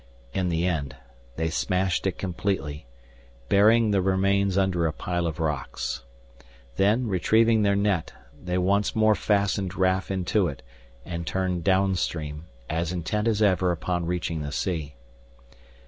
In 0.33 0.49
the 0.49 0.65
end 0.65 0.95
they 1.35 1.51
smashed 1.51 2.07
it 2.07 2.17
completely, 2.17 2.87
burying 3.49 3.91
the 3.91 4.01
remains 4.01 4.57
under 4.57 4.87
a 4.87 4.91
pile 4.93 5.27
of 5.27 5.39
rocks. 5.39 6.03
Then, 6.77 7.05
retrieving 7.05 7.61
their 7.61 7.75
net, 7.75 8.11
they 8.43 8.57
once 8.57 8.95
more 8.95 9.13
fastened 9.13 9.75
Raf 9.75 10.09
into 10.09 10.47
it 10.47 10.63
and 11.05 11.27
turned 11.27 11.63
downstream, 11.63 12.45
as 12.67 12.91
intent 12.91 13.27
as 13.27 13.43
ever 13.43 13.71
upon 13.71 14.07
reaching 14.07 14.41
the 14.41 14.51
sea. 14.51 14.95